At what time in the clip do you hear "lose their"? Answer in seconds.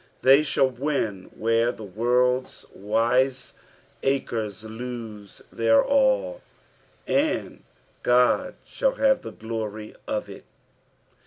4.63-5.85